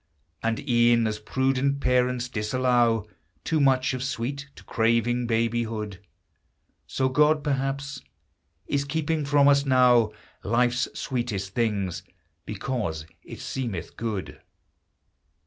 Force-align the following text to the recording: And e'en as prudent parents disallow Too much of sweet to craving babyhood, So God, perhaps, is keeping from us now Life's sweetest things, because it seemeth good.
And 0.41 0.67
e'en 0.67 1.05
as 1.05 1.19
prudent 1.19 1.79
parents 1.79 2.27
disallow 2.27 3.05
Too 3.43 3.59
much 3.61 3.93
of 3.93 4.01
sweet 4.01 4.47
to 4.55 4.63
craving 4.63 5.27
babyhood, 5.27 5.99
So 6.87 7.07
God, 7.07 7.43
perhaps, 7.43 8.01
is 8.65 8.83
keeping 8.83 9.25
from 9.25 9.47
us 9.47 9.63
now 9.63 10.11
Life's 10.43 10.87
sweetest 10.99 11.53
things, 11.53 12.01
because 12.47 13.05
it 13.23 13.41
seemeth 13.41 13.95
good. 13.95 14.41